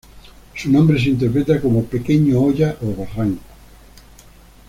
[0.55, 3.43] Su nombre se interpreta como ""Pequeña Hoya o Barranco"".